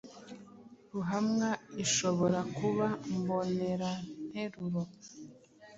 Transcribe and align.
Ruhamwa 0.93 1.49
ishobora 1.83 2.39
kuba 2.57 2.87
“mboneranteruro, 3.17 4.81